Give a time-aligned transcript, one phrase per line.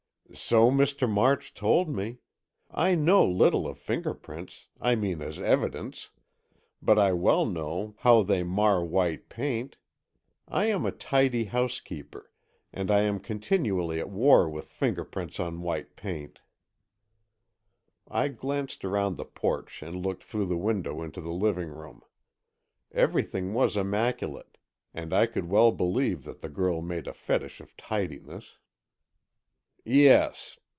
[0.33, 1.09] "So Mr.
[1.11, 2.19] March told me.
[2.69, 9.27] I know little of fingerprints—I mean as evidence—but I well know how they mar white
[9.27, 9.75] paint.
[10.47, 12.31] I am a tidy housekeeper,
[12.71, 16.39] and I am continually at war with fingerprints on white paint."
[18.07, 22.03] I glanced around the porch and looked through the window into the living room.
[22.93, 24.57] Everything was immaculate
[24.93, 28.57] and I could well believe that the girl made a fetish of tidiness.
[29.83, 30.57] "Yes.